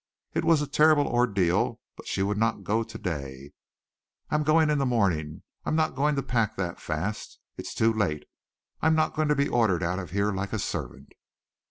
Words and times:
It 0.33 0.43
was 0.43 0.63
a 0.63 0.67
terrible 0.67 1.05
ordeal, 1.05 1.79
but 1.95 2.07
she 2.07 2.23
would 2.23 2.39
not 2.39 2.63
go 2.63 2.81
today. 2.81 3.51
"I'm 4.31 4.41
going 4.41 4.71
in 4.71 4.79
the 4.79 4.85
morning. 4.87 5.43
I'm 5.63 5.75
not 5.75 5.93
going 5.93 6.15
to 6.15 6.23
pack 6.23 6.55
that 6.55 6.79
fast. 6.81 7.37
It's 7.55 7.75
too 7.75 7.93
late. 7.93 8.25
I'm 8.81 8.95
not 8.95 9.13
going 9.13 9.27
to 9.27 9.35
be 9.35 9.47
ordered 9.47 9.83
out 9.83 9.99
of 9.99 10.09
here 10.09 10.31
like 10.31 10.53
a 10.53 10.57
servant." 10.57 11.13